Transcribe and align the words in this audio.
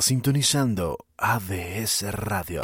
Sintonizando 0.00 0.98
ADS 1.16 2.12
Radio. 2.12 2.60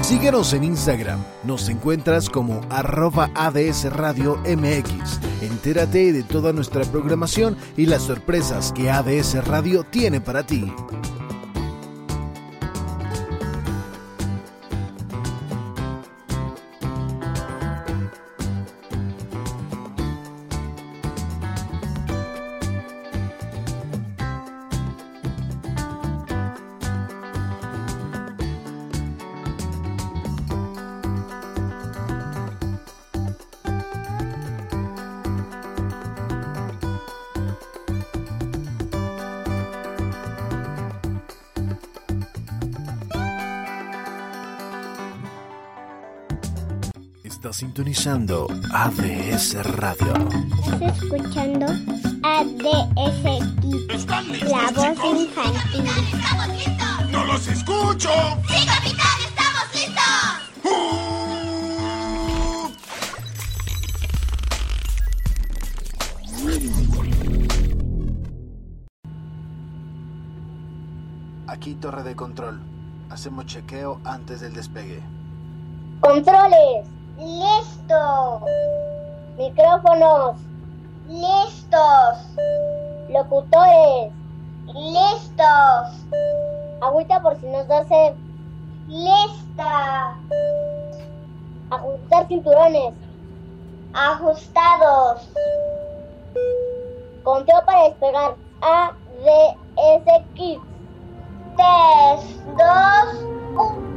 Síguenos 0.00 0.54
en 0.54 0.64
Instagram. 0.64 1.22
Nos 1.44 1.68
encuentras 1.68 2.30
como 2.30 2.62
arroba 2.70 3.30
ADS 3.34 3.92
Radio 3.92 4.36
MX. 4.38 5.20
Entérate 5.42 6.12
de 6.14 6.22
toda 6.22 6.54
nuestra 6.54 6.84
programación 6.84 7.56
y 7.76 7.84
las 7.84 8.02
sorpresas 8.02 8.72
que 8.72 8.90
ADS 8.90 9.44
Radio 9.46 9.84
tiene 9.84 10.22
para 10.22 10.42
ti. 10.42 10.72
Sintonizando 47.58 48.46
ADS 48.72 49.56
Radio. 49.64 50.14
Estás 50.64 51.02
escuchando 51.02 51.66
ADS 52.22 53.24
Kids, 53.60 54.06
la 54.48 54.70
voz 54.70 55.20
infantil. 55.20 55.84
¡No 57.10 57.24
los 57.24 57.48
escucho! 57.48 58.10
¡Sí, 58.46 58.64
capitán! 58.64 59.18
¡Estamos 59.26 59.74
listos! 59.74 59.98
Aquí 71.48 71.74
torre 71.74 72.04
de 72.04 72.14
control. 72.14 72.60
Hacemos 73.10 73.46
chequeo 73.46 74.00
antes 74.04 74.42
del 74.42 74.54
despegue. 74.54 75.02
Controles, 76.00 76.86
listo. 77.18 78.40
Micrófonos, 79.36 80.36
listos. 81.08 82.18
Locutores, 83.08 84.12
listos. 84.74 86.06
Agüita 86.80 87.20
por 87.20 87.36
si 87.40 87.46
nos 87.46 87.66
da 87.68 87.84
sed. 87.84 88.14
Lista. 88.88 90.16
Ajustar 91.70 92.26
cinturones. 92.28 92.94
Ajustados. 93.92 95.28
Conteo 97.24 97.64
para 97.64 97.84
despegar. 97.84 98.34
A, 98.62 98.92
D, 99.24 99.56
S, 99.76 100.24
Kids. 100.34 100.68
3, 101.58 102.20
2, 102.56 103.26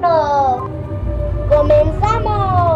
1. 0.02 0.70
¡Comenzamos! 1.50 2.71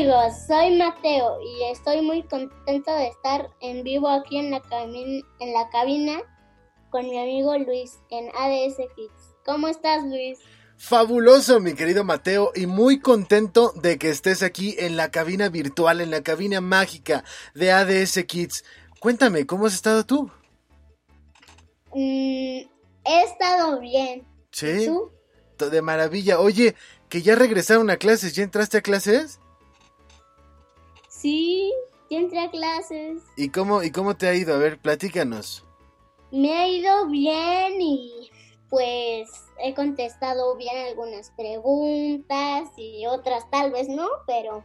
Amigos, 0.00 0.32
soy 0.46 0.78
Mateo 0.78 1.38
y 1.42 1.70
estoy 1.70 2.00
muy 2.00 2.22
contento 2.22 2.90
de 2.90 3.08
estar 3.08 3.50
en 3.60 3.84
vivo 3.84 4.08
aquí 4.08 4.38
en 4.38 4.50
la, 4.50 4.62
en 4.82 5.52
la 5.52 5.68
cabina 5.68 6.22
con 6.88 7.02
mi 7.02 7.20
amigo 7.20 7.58
Luis 7.58 7.98
en 8.08 8.30
ADS 8.30 8.78
Kids. 8.96 9.36
¿Cómo 9.44 9.68
estás, 9.68 10.02
Luis? 10.04 10.38
Fabuloso, 10.78 11.60
mi 11.60 11.74
querido 11.74 12.02
Mateo, 12.02 12.50
y 12.54 12.64
muy 12.64 13.00
contento 13.00 13.74
de 13.74 13.98
que 13.98 14.08
estés 14.08 14.42
aquí 14.42 14.74
en 14.78 14.96
la 14.96 15.10
cabina 15.10 15.50
virtual, 15.50 16.00
en 16.00 16.10
la 16.10 16.22
cabina 16.22 16.62
mágica 16.62 17.22
de 17.52 17.70
ADS 17.70 18.24
Kids. 18.26 18.64
Cuéntame, 19.00 19.44
¿cómo 19.44 19.66
has 19.66 19.74
estado 19.74 20.06
tú? 20.06 20.30
Mm, 21.92 22.62
he 23.04 23.22
estado 23.26 23.78
bien. 23.80 24.26
Sí, 24.50 24.86
¿Tú? 24.86 25.12
De 25.58 25.82
maravilla. 25.82 26.40
Oye, 26.40 26.74
que 27.10 27.20
ya 27.20 27.34
regresaron 27.34 27.90
a 27.90 27.98
clases, 27.98 28.34
¿ya 28.34 28.44
entraste 28.44 28.78
a 28.78 28.80
clases? 28.80 29.40
Sí, 31.20 31.72
ya 32.08 32.18
entré 32.18 32.40
a 32.40 32.50
clases. 32.50 33.22
¿Y 33.36 33.50
cómo, 33.50 33.82
y 33.82 33.90
cómo 33.90 34.16
te 34.16 34.26
ha 34.28 34.34
ido? 34.34 34.54
A 34.54 34.58
ver, 34.58 34.78
platícanos. 34.78 35.64
Me 36.32 36.56
ha 36.56 36.66
ido 36.68 37.08
bien 37.08 37.80
y 37.80 38.30
pues 38.70 39.28
he 39.62 39.74
contestado 39.74 40.56
bien 40.56 40.86
algunas 40.86 41.30
preguntas 41.32 42.70
y 42.76 43.04
otras 43.06 43.50
tal 43.50 43.72
vez 43.72 43.88
no, 43.88 44.08
pero 44.26 44.64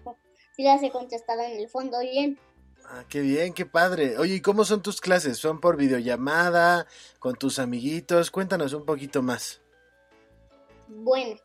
sí 0.56 0.64
las 0.64 0.82
he 0.84 0.92
contestado 0.92 1.42
en 1.42 1.58
el 1.60 1.68
fondo 1.68 2.00
bien. 2.00 2.40
Ah, 2.88 3.04
qué 3.10 3.20
bien, 3.22 3.54
qué 3.54 3.66
padre. 3.66 4.18
Oye, 4.20 4.36
¿y 4.36 4.42
cómo 4.42 4.64
son 4.64 4.84
tus 4.84 5.02
clases? 5.02 5.40
¿Son 5.40 5.60
por 5.60 5.76
videollamada, 5.76 6.86
con 7.20 7.36
tus 7.36 7.58
amiguitos? 7.58 8.30
Cuéntanos 8.30 8.74
un 8.74 8.86
poquito 8.86 9.24
más. 9.24 9.60
Bueno, 10.88 11.36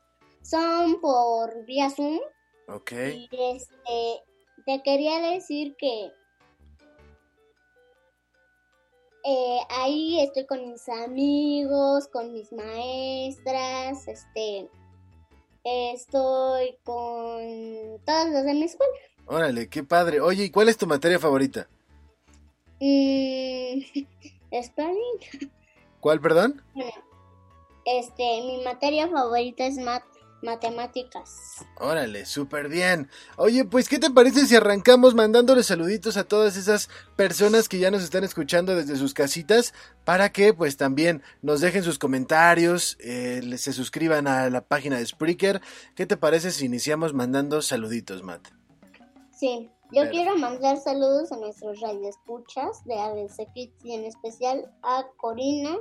son 0.42 1.00
por 1.00 1.64
vía 1.64 1.88
Zoom 1.90 2.20
Ok. 2.68 2.92
y 2.92 3.28
este 3.32 4.22
te 4.70 4.82
quería 4.84 5.18
decir 5.32 5.74
que 5.76 6.12
eh, 9.24 9.58
ahí 9.68 10.20
estoy 10.20 10.46
con 10.46 10.70
mis 10.70 10.88
amigos, 10.88 12.06
con 12.06 12.32
mis 12.32 12.52
maestras, 12.52 14.06
este 14.06 14.68
estoy 15.64 16.78
con 16.84 17.98
todos 18.04 18.28
los 18.30 18.44
de 18.44 18.54
mi 18.54 18.64
escuela. 18.64 18.92
Órale, 19.26 19.68
qué 19.68 19.82
padre. 19.82 20.20
Oye, 20.20 20.44
¿y 20.44 20.50
cuál 20.50 20.68
es 20.68 20.78
tu 20.78 20.86
materia 20.86 21.18
favorita? 21.18 21.68
Mm, 22.80 23.80
Spelling. 24.62 25.50
¿Cuál, 25.98 26.20
perdón? 26.20 26.62
Bueno, 26.74 26.92
este, 27.84 28.40
mi 28.42 28.62
materia 28.62 29.08
favorita 29.08 29.66
es 29.66 29.78
mat 29.78 30.04
matemáticas. 30.42 31.64
Órale, 31.78 32.26
súper 32.26 32.68
bien. 32.68 33.08
Oye, 33.36 33.64
pues, 33.64 33.88
¿qué 33.88 33.98
te 33.98 34.10
parece 34.10 34.46
si 34.46 34.56
arrancamos 34.56 35.14
mandándole 35.14 35.62
saluditos 35.62 36.16
a 36.16 36.24
todas 36.24 36.56
esas 36.56 36.88
personas 37.16 37.68
que 37.68 37.78
ya 37.78 37.90
nos 37.90 38.02
están 38.02 38.24
escuchando 38.24 38.74
desde 38.74 38.96
sus 38.96 39.14
casitas 39.14 39.74
para 40.04 40.32
que, 40.32 40.54
pues, 40.54 40.76
también 40.76 41.22
nos 41.42 41.60
dejen 41.60 41.82
sus 41.82 41.98
comentarios, 41.98 42.96
eh, 43.00 43.42
se 43.56 43.72
suscriban 43.72 44.26
a 44.26 44.50
la 44.50 44.62
página 44.62 44.98
de 44.98 45.06
Spreaker? 45.06 45.60
¿Qué 45.94 46.06
te 46.06 46.16
parece 46.16 46.50
si 46.50 46.66
iniciamos 46.66 47.14
mandando 47.14 47.62
saluditos, 47.62 48.22
Matt? 48.22 48.48
Sí, 49.32 49.70
yo 49.92 50.08
quiero 50.10 50.36
mandar 50.36 50.76
saludos 50.76 51.32
a 51.32 51.36
nuestros 51.36 51.80
radioescuchas 51.80 52.84
de 52.84 52.94
ADC 52.94 53.52
Kids 53.54 53.84
y 53.84 53.94
en 53.94 54.04
especial 54.04 54.70
a 54.82 55.04
Corina, 55.16 55.76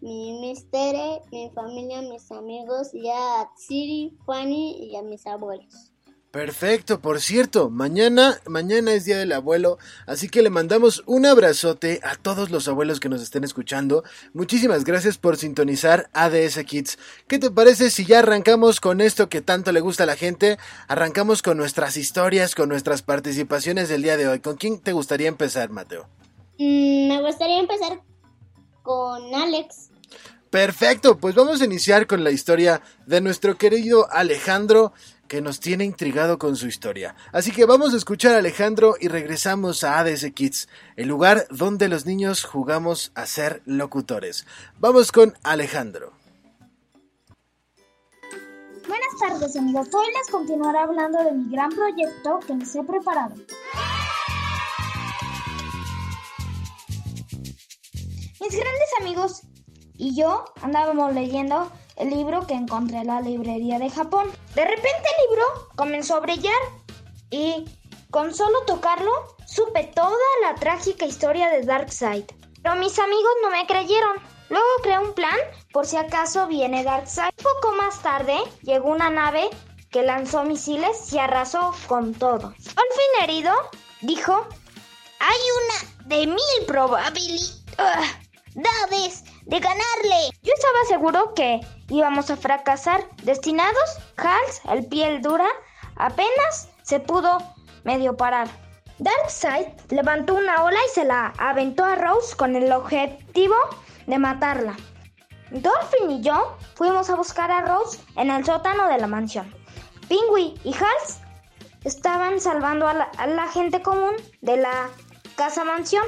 mi 0.00 0.38
Mistere, 0.40 1.22
mi 1.32 1.50
familia, 1.54 2.02
mis 2.02 2.30
amigos 2.30 2.94
y 2.94 3.08
a 3.08 3.48
Siri, 3.56 4.16
Fanny 4.26 4.90
y 4.90 4.96
a 4.96 5.02
mis 5.02 5.26
abuelos. 5.26 5.92
Perfecto, 6.36 7.00
por 7.00 7.22
cierto, 7.22 7.70
mañana, 7.70 8.38
mañana 8.46 8.92
es 8.92 9.06
Día 9.06 9.16
del 9.16 9.32
Abuelo, 9.32 9.78
así 10.06 10.28
que 10.28 10.42
le 10.42 10.50
mandamos 10.50 11.02
un 11.06 11.24
abrazote 11.24 11.98
a 12.02 12.14
todos 12.14 12.50
los 12.50 12.68
abuelos 12.68 13.00
que 13.00 13.08
nos 13.08 13.22
estén 13.22 13.42
escuchando. 13.42 14.04
Muchísimas 14.34 14.84
gracias 14.84 15.16
por 15.16 15.38
sintonizar 15.38 16.10
ADS 16.12 16.62
Kids. 16.66 16.98
¿Qué 17.26 17.38
te 17.38 17.50
parece 17.50 17.88
si 17.88 18.04
ya 18.04 18.18
arrancamos 18.18 18.80
con 18.82 19.00
esto 19.00 19.30
que 19.30 19.40
tanto 19.40 19.72
le 19.72 19.80
gusta 19.80 20.02
a 20.02 20.06
la 20.06 20.16
gente? 20.16 20.58
Arrancamos 20.88 21.40
con 21.40 21.56
nuestras 21.56 21.96
historias, 21.96 22.54
con 22.54 22.68
nuestras 22.68 23.00
participaciones 23.00 23.88
del 23.88 24.02
día 24.02 24.18
de 24.18 24.28
hoy. 24.28 24.40
¿Con 24.40 24.56
quién 24.56 24.78
te 24.78 24.92
gustaría 24.92 25.28
empezar, 25.28 25.70
Mateo? 25.70 26.06
Mm, 26.58 27.08
me 27.08 27.22
gustaría 27.22 27.60
empezar 27.60 28.02
con 28.86 29.34
Alex. 29.34 29.90
Perfecto, 30.48 31.18
pues 31.18 31.34
vamos 31.34 31.60
a 31.60 31.64
iniciar 31.64 32.06
con 32.06 32.22
la 32.22 32.30
historia 32.30 32.80
de 33.04 33.20
nuestro 33.20 33.58
querido 33.58 34.08
Alejandro 34.12 34.92
que 35.26 35.42
nos 35.42 35.58
tiene 35.58 35.84
intrigado 35.84 36.38
con 36.38 36.54
su 36.54 36.68
historia. 36.68 37.16
Así 37.32 37.50
que 37.50 37.64
vamos 37.64 37.92
a 37.92 37.96
escuchar 37.96 38.34
a 38.34 38.38
Alejandro 38.38 38.94
y 39.00 39.08
regresamos 39.08 39.82
a 39.82 39.98
ADS 39.98 40.30
Kids, 40.32 40.68
el 40.94 41.08
lugar 41.08 41.48
donde 41.50 41.88
los 41.88 42.06
niños 42.06 42.44
jugamos 42.44 43.10
a 43.16 43.26
ser 43.26 43.60
locutores. 43.66 44.46
Vamos 44.78 45.10
con 45.10 45.34
Alejandro. 45.42 46.12
Buenas 48.86 49.18
tardes 49.18 49.56
amigos, 49.56 49.88
hoy 49.92 50.06
les 50.16 50.30
continuaré 50.30 50.78
hablando 50.78 51.24
de 51.24 51.32
mi 51.32 51.50
gran 51.50 51.70
proyecto 51.70 52.38
que 52.46 52.54
les 52.54 52.72
he 52.76 52.84
preparado. 52.84 53.34
Mis 58.40 58.54
grandes 58.54 58.88
amigos 59.00 59.42
y 59.96 60.14
yo 60.14 60.44
andábamos 60.60 61.14
leyendo 61.14 61.72
el 61.96 62.10
libro 62.10 62.46
que 62.46 62.52
encontré 62.52 62.98
en 62.98 63.06
la 63.06 63.22
librería 63.22 63.78
de 63.78 63.88
Japón. 63.88 64.30
De 64.54 64.64
repente 64.64 64.88
el 64.90 65.30
libro 65.30 65.44
comenzó 65.74 66.16
a 66.16 66.20
brillar 66.20 66.60
y 67.30 67.64
con 68.10 68.34
solo 68.34 68.62
tocarlo 68.66 69.10
supe 69.46 69.84
toda 69.84 70.16
la 70.42 70.54
trágica 70.56 71.06
historia 71.06 71.48
de 71.48 71.62
Darkseid. 71.62 72.24
Pero 72.62 72.76
mis 72.76 72.98
amigos 72.98 73.32
no 73.42 73.50
me 73.50 73.66
creyeron. 73.66 74.16
Luego 74.50 74.66
creé 74.82 74.98
un 74.98 75.14
plan 75.14 75.38
por 75.72 75.86
si 75.86 75.96
acaso 75.96 76.46
viene 76.46 76.84
Darkseid. 76.84 77.32
Poco 77.42 77.74
más 77.76 78.02
tarde 78.02 78.36
llegó 78.62 78.90
una 78.90 79.08
nave 79.08 79.48
que 79.90 80.02
lanzó 80.02 80.44
misiles 80.44 81.10
y 81.10 81.18
arrasó 81.18 81.74
con 81.86 82.12
todo. 82.12 82.48
Al 82.48 82.54
fin 82.54 83.22
herido, 83.22 83.52
dijo, 84.02 84.46
hay 85.20 85.38
una 85.62 86.06
de 86.06 86.26
mil 86.26 86.66
probabilidades 86.66 88.25
de 88.56 89.60
ganarle. 89.60 90.30
Yo 90.42 90.52
estaba 90.54 90.84
seguro 90.88 91.34
que 91.34 91.60
íbamos 91.88 92.30
a 92.30 92.36
fracasar. 92.36 93.04
Destinados, 93.22 93.98
Hals, 94.16 94.62
el 94.70 94.86
piel 94.86 95.22
dura, 95.22 95.46
apenas 95.96 96.68
se 96.82 97.00
pudo 97.00 97.38
medio 97.84 98.16
parar. 98.16 98.48
Darkseid 98.98 99.66
levantó 99.90 100.34
una 100.34 100.64
ola 100.64 100.78
y 100.86 100.94
se 100.94 101.04
la 101.04 101.34
aventó 101.38 101.84
a 101.84 101.96
Rose 101.96 102.34
con 102.34 102.56
el 102.56 102.72
objetivo 102.72 103.56
de 104.06 104.18
matarla. 104.18 104.74
Dolphin 105.50 106.10
y 106.10 106.22
yo 106.22 106.56
fuimos 106.74 107.10
a 107.10 107.14
buscar 107.14 107.50
a 107.50 107.60
Rose 107.60 108.00
en 108.16 108.30
el 108.30 108.44
sótano 108.44 108.88
de 108.88 108.98
la 108.98 109.06
mansión. 109.06 109.54
Pingui 110.08 110.58
y 110.64 110.74
Hals 110.74 111.20
estaban 111.84 112.40
salvando 112.40 112.88
a 112.88 113.26
la 113.26 113.48
gente 113.48 113.82
común 113.82 114.14
de 114.40 114.56
la 114.56 114.88
casa 115.36 115.62
mansión. 115.64 116.04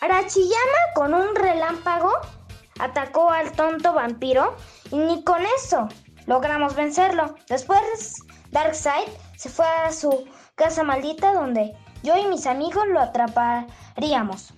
Arachiyama 0.00 0.92
con 0.94 1.14
un 1.14 1.34
relámpago 1.34 2.12
atacó 2.78 3.30
al 3.30 3.52
tonto 3.52 3.94
vampiro 3.94 4.54
y 4.90 4.96
ni 4.96 5.24
con 5.24 5.42
eso 5.56 5.88
logramos 6.26 6.74
vencerlo. 6.74 7.34
Después 7.48 7.80
Darkseid 8.50 9.08
se 9.36 9.48
fue 9.48 9.66
a 9.66 9.92
su 9.92 10.28
casa 10.54 10.82
maldita 10.82 11.32
donde 11.32 11.74
yo 12.02 12.16
y 12.16 12.26
mis 12.26 12.46
amigos 12.46 12.86
lo 12.88 13.00
atraparíamos. 13.00 14.52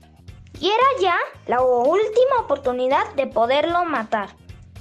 Y 0.61 0.69
era 0.69 0.87
ya 1.01 1.17
la 1.47 1.63
última 1.63 2.41
oportunidad 2.41 3.13
de 3.15 3.29
poderlo 3.29 3.85
matar. 3.85 4.31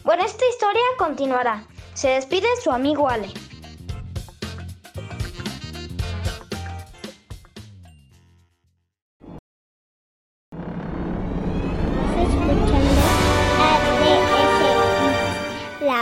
Bueno, 0.04 0.24
esta 0.26 0.44
historia 0.50 0.82
continuará. 0.98 1.66
Se 1.94 2.10
despide 2.10 2.48
su 2.64 2.72
amigo 2.72 3.10
Ale. 3.10 3.30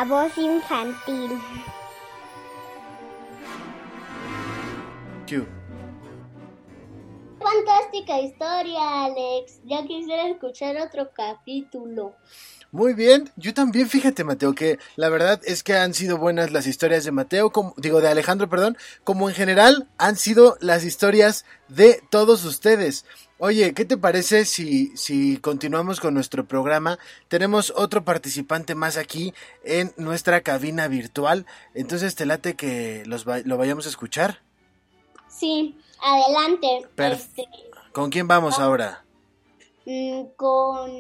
La 0.06 0.12
voz 0.12 0.38
infantil. 0.38 1.40
Q. 5.26 5.48
Fantástica 7.96 8.20
historia, 8.20 9.06
Alex. 9.06 9.60
Ya 9.64 9.86
quisiera 9.86 10.28
escuchar 10.28 10.76
otro 10.78 11.12
capítulo. 11.14 12.14
Muy 12.72 12.94
bien, 12.94 13.32
yo 13.38 13.54
también, 13.54 13.88
fíjate 13.88 14.26
Mateo, 14.26 14.54
que 14.54 14.80
la 14.98 15.08
verdad 15.08 15.40
es 15.46 15.64
que 15.64 15.76
han 15.76 15.94
sido 15.94 16.18
buenas 16.18 16.52
las 16.52 16.68
historias 16.68 17.06
de 17.06 17.12
Mateo, 17.12 17.52
como, 17.52 17.74
digo 17.78 18.02
de 18.02 18.10
Alejandro, 18.10 18.50
perdón, 18.50 18.78
como 19.06 19.30
en 19.30 19.36
general 19.36 19.88
han 19.98 20.18
sido 20.18 20.58
las 20.60 20.84
historias 20.84 21.46
de 21.70 22.02
todos 22.10 22.44
ustedes. 22.44 23.06
Oye, 23.38 23.74
¿qué 23.74 23.86
te 23.86 23.98
parece 23.98 24.44
si, 24.44 24.96
si 24.98 25.38
continuamos 25.38 26.02
con 26.02 26.14
nuestro 26.14 26.46
programa? 26.46 27.00
Tenemos 27.30 27.72
otro 27.78 28.04
participante 28.04 28.76
más 28.76 28.98
aquí 28.98 29.34
en 29.64 29.94
nuestra 29.96 30.42
cabina 30.42 30.90
virtual, 30.90 31.46
entonces 31.74 32.16
te 32.16 32.26
late 32.26 32.56
que 32.56 33.04
los 33.06 33.26
lo 33.26 33.58
vayamos 33.58 33.86
a 33.86 33.90
escuchar. 33.90 34.42
Sí, 35.30 35.78
adelante. 36.02 36.88
Este, 36.98 37.46
¿Con 37.96 38.10
quién 38.10 38.28
vamos 38.28 38.60
ahora? 38.60 39.06
mm, 39.86 40.26
con 40.36 40.92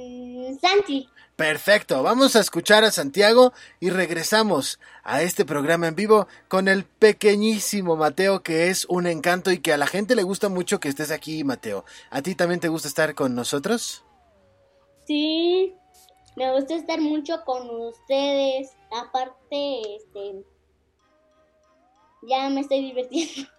Santi. 0.61 1.09
Perfecto, 1.35 2.01
vamos 2.01 2.37
a 2.37 2.39
escuchar 2.39 2.85
a 2.85 2.91
Santiago 2.91 3.51
y 3.81 3.89
regresamos 3.89 4.79
a 5.03 5.21
este 5.21 5.43
programa 5.43 5.89
en 5.89 5.95
vivo 5.95 6.27
con 6.47 6.69
el 6.69 6.85
pequeñísimo 6.85 7.97
Mateo 7.97 8.43
que 8.43 8.69
es 8.69 8.85
un 8.85 9.07
encanto 9.07 9.51
y 9.51 9.59
que 9.59 9.73
a 9.73 9.77
la 9.77 9.87
gente 9.87 10.15
le 10.15 10.23
gusta 10.23 10.47
mucho 10.47 10.79
que 10.79 10.87
estés 10.87 11.11
aquí, 11.11 11.43
Mateo. 11.43 11.83
¿A 12.11 12.21
ti 12.21 12.33
también 12.33 12.61
te 12.61 12.69
gusta 12.69 12.87
estar 12.87 13.13
con 13.13 13.35
nosotros? 13.35 14.05
Sí, 15.05 15.75
me 16.37 16.53
gusta 16.53 16.75
estar 16.75 17.01
mucho 17.01 17.43
con 17.43 17.69
ustedes. 17.69 18.71
Aparte, 18.97 19.97
este, 19.97 20.45
ya 22.21 22.49
me 22.49 22.61
estoy 22.61 22.79
divirtiendo. 22.79 23.49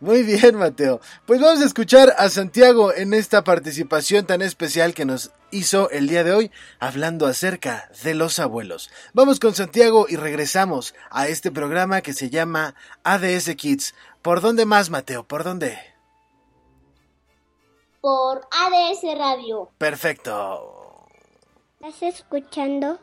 Muy 0.00 0.22
bien, 0.22 0.56
Mateo. 0.56 1.00
Pues 1.26 1.40
vamos 1.40 1.60
a 1.60 1.66
escuchar 1.66 2.14
a 2.18 2.28
Santiago 2.28 2.92
en 2.94 3.14
esta 3.14 3.44
participación 3.44 4.26
tan 4.26 4.42
especial 4.42 4.94
que 4.94 5.04
nos 5.04 5.32
hizo 5.50 5.90
el 5.90 6.08
día 6.08 6.24
de 6.24 6.32
hoy 6.32 6.50
hablando 6.78 7.26
acerca 7.26 7.90
de 8.02 8.14
los 8.14 8.38
abuelos. 8.38 8.90
Vamos 9.12 9.40
con 9.40 9.54
Santiago 9.54 10.06
y 10.08 10.16
regresamos 10.16 10.94
a 11.10 11.28
este 11.28 11.50
programa 11.50 12.00
que 12.00 12.12
se 12.12 12.30
llama 12.30 12.74
ADS 13.04 13.54
Kids. 13.56 13.94
¿Por 14.22 14.40
dónde 14.40 14.66
más, 14.66 14.90
Mateo? 14.90 15.24
¿Por 15.24 15.44
dónde? 15.44 15.78
Por 18.00 18.46
ADS 18.50 19.18
Radio. 19.18 19.70
Perfecto. 19.78 21.06
¿Estás 21.80 22.02
escuchando? 22.02 22.98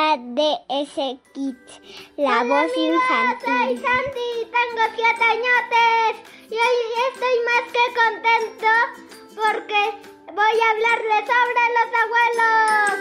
ADS 0.00 0.94
Kids, 1.34 1.80
la 2.16 2.44
voz 2.44 2.70
infantil. 2.76 3.42
Soy 3.44 3.76
Santi, 3.78 4.30
tengo 4.44 4.84
siete 4.94 5.24
añotes 5.24 6.22
y 6.48 6.54
hoy 6.54 6.78
estoy 7.10 7.36
más 7.48 7.64
que 7.74 7.84
contento 7.98 8.70
porque 9.34 9.80
voy 10.32 10.56
a 10.60 10.70
hablarles 10.70 11.22
sobre 11.26 11.64
los 11.74 11.88
abuelos. 12.04 12.94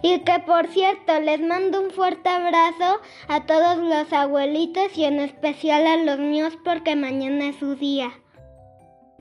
Y 0.00 0.20
que 0.20 0.38
por 0.46 0.64
cierto 0.68 1.20
les 1.20 1.40
mando 1.42 1.82
un 1.82 1.90
fuerte 1.90 2.30
abrazo 2.30 3.02
a 3.28 3.44
todos 3.44 3.76
los 3.76 4.10
abuelitos 4.14 4.96
y 4.96 5.04
en 5.04 5.20
especial 5.20 5.86
a 5.86 5.98
los 5.98 6.18
míos 6.20 6.56
porque 6.64 6.96
mañana 6.96 7.50
es 7.50 7.56
su 7.56 7.74
día. 7.74 8.18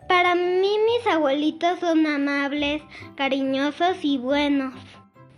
Para 0.08 0.36
mí 0.36 0.78
mis 0.86 1.06
abuelitos 1.06 1.80
son 1.80 2.08
amables, 2.08 2.82
cariñosos 3.16 3.98
y 4.04 4.18
buenos, 4.18 4.74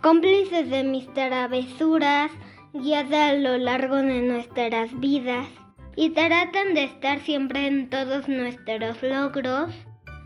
cómplices 0.00 0.70
de 0.70 0.84
mis 0.84 1.12
travesuras, 1.12 2.30
guías 2.72 3.10
a 3.12 3.32
lo 3.32 3.58
largo 3.58 3.96
de 3.96 4.22
nuestras 4.22 4.98
vidas 5.00 5.48
y 5.96 6.10
tratan 6.10 6.74
de 6.74 6.84
estar 6.84 7.18
siempre 7.18 7.66
en 7.66 7.90
todos 7.90 8.28
nuestros 8.28 9.02
logros, 9.02 9.74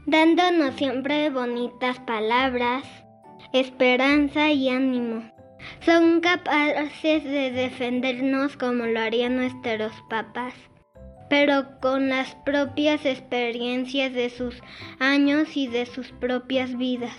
dándonos 0.04 0.74
siempre 0.74 1.30
bonitas 1.30 1.98
palabras, 2.00 2.84
esperanza 3.54 4.50
y 4.50 4.68
ánimo. 4.68 5.22
Son 5.80 6.20
capaces 6.20 7.24
de 7.24 7.50
defendernos 7.50 8.58
como 8.58 8.84
lo 8.84 9.00
harían 9.00 9.36
nuestros 9.36 9.92
papás 10.10 10.52
pero 11.28 11.81
con 11.81 12.09
las 12.09 12.35
propias 12.45 13.04
experiencias 13.04 14.12
de 14.12 14.31
sus 14.31 14.57
años 14.99 15.57
y 15.57 15.66
de 15.66 15.87
sus 15.87 16.12
propias 16.12 16.76
vidas. 16.76 17.16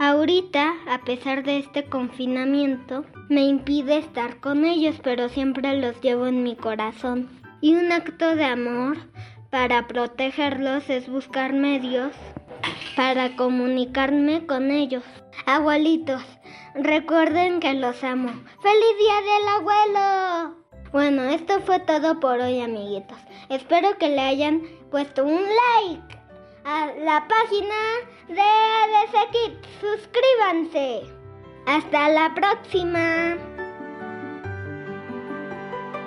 Ahorita, 0.00 0.74
a 0.88 0.98
pesar 0.98 1.42
de 1.42 1.58
este 1.58 1.84
confinamiento, 1.84 3.04
me 3.28 3.42
impide 3.42 3.98
estar 3.98 4.38
con 4.38 4.64
ellos, 4.64 4.96
pero 5.02 5.28
siempre 5.28 5.76
los 5.76 6.00
llevo 6.00 6.28
en 6.28 6.44
mi 6.44 6.54
corazón. 6.54 7.28
Y 7.60 7.74
un 7.74 7.90
acto 7.90 8.36
de 8.36 8.44
amor 8.44 8.98
para 9.50 9.88
protegerlos 9.88 10.88
es 10.88 11.08
buscar 11.08 11.52
medios 11.52 12.12
para 12.96 13.34
comunicarme 13.34 14.46
con 14.46 14.70
ellos. 14.70 15.02
Abuelitos, 15.46 16.22
recuerden 16.74 17.58
que 17.58 17.74
los 17.74 18.04
amo. 18.04 18.30
¡Feliz 18.62 18.98
Día 18.98 19.16
del 19.20 19.48
Abuelo! 19.56 20.67
Bueno, 20.92 21.24
esto 21.24 21.60
fue 21.60 21.80
todo 21.80 22.18
por 22.18 22.40
hoy, 22.40 22.60
amiguitos. 22.60 23.18
Espero 23.50 23.98
que 23.98 24.08
le 24.08 24.20
hayan 24.20 24.62
puesto 24.90 25.24
un 25.24 25.42
like 25.42 26.18
a 26.64 26.86
la 26.98 27.26
página 27.28 27.74
de 28.28 28.40
ADS 28.40 29.30
Kids. 29.32 29.68
Suscríbanse. 29.80 31.02
Hasta 31.66 32.08
la 32.08 32.34
próxima. 32.34 33.36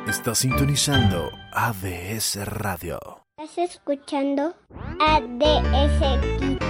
Está 0.07 0.33
sintonizando 0.33 1.31
ADS 1.53 2.47
Radio. 2.47 3.00
Estás 3.38 3.57
escuchando 3.57 4.55
ADS 5.00 6.19
Kids, 6.39 6.65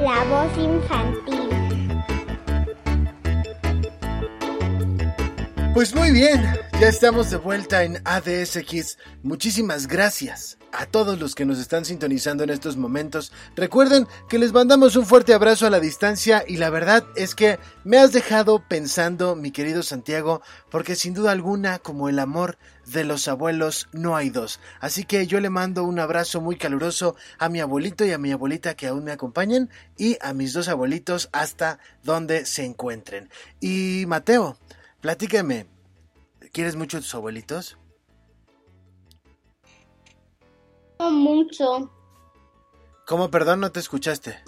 la 0.00 0.24
voz 0.24 0.56
infantil. 0.56 1.37
Pues 5.78 5.94
muy 5.94 6.10
bien, 6.10 6.42
ya 6.80 6.88
estamos 6.88 7.30
de 7.30 7.36
vuelta 7.36 7.84
en 7.84 8.02
ADS 8.04 8.58
Kids. 8.66 8.98
Muchísimas 9.22 9.86
gracias 9.86 10.58
a 10.72 10.86
todos 10.86 11.20
los 11.20 11.36
que 11.36 11.44
nos 11.44 11.60
están 11.60 11.84
sintonizando 11.84 12.42
en 12.42 12.50
estos 12.50 12.76
momentos. 12.76 13.32
Recuerden 13.54 14.08
que 14.28 14.40
les 14.40 14.52
mandamos 14.52 14.96
un 14.96 15.06
fuerte 15.06 15.34
abrazo 15.34 15.68
a 15.68 15.70
la 15.70 15.78
distancia 15.78 16.42
y 16.48 16.56
la 16.56 16.70
verdad 16.70 17.04
es 17.14 17.36
que 17.36 17.60
me 17.84 17.96
has 17.96 18.12
dejado 18.12 18.60
pensando, 18.68 19.36
mi 19.36 19.52
querido 19.52 19.84
Santiago, 19.84 20.42
porque 20.68 20.96
sin 20.96 21.14
duda 21.14 21.30
alguna, 21.30 21.78
como 21.78 22.08
el 22.08 22.18
amor 22.18 22.58
de 22.86 23.04
los 23.04 23.28
abuelos, 23.28 23.88
no 23.92 24.16
hay 24.16 24.30
dos. 24.30 24.58
Así 24.80 25.04
que 25.04 25.28
yo 25.28 25.38
le 25.38 25.48
mando 25.48 25.84
un 25.84 26.00
abrazo 26.00 26.40
muy 26.40 26.56
caluroso 26.56 27.14
a 27.38 27.48
mi 27.48 27.60
abuelito 27.60 28.04
y 28.04 28.10
a 28.10 28.18
mi 28.18 28.32
abuelita 28.32 28.74
que 28.74 28.88
aún 28.88 29.04
me 29.04 29.12
acompañan 29.12 29.70
y 29.96 30.18
a 30.22 30.34
mis 30.34 30.52
dos 30.54 30.66
abuelitos 30.66 31.28
hasta 31.32 31.78
donde 32.02 32.46
se 32.46 32.64
encuentren. 32.64 33.30
Y 33.60 34.04
Mateo, 34.08 34.58
Platícame, 35.08 35.66
¿quieres 36.52 36.76
mucho 36.76 36.98
a 36.98 37.00
tus 37.00 37.14
abuelitos? 37.14 37.78
No 40.98 41.10
mucho. 41.10 41.90
¿Cómo, 43.06 43.30
perdón, 43.30 43.60
no 43.60 43.72
te 43.72 43.80
escuchaste? 43.80 44.38